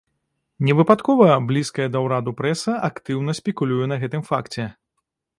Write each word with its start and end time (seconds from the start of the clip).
Не 0.67 0.73
выпадкова 0.77 1.25
блізкая 1.49 1.85
да 1.95 2.01
ўраду 2.05 2.33
прэса 2.39 2.71
актыўна 2.89 3.35
спекулюе 3.41 3.85
на 3.91 3.99
гэтым 4.05 4.25
факце. 4.31 4.65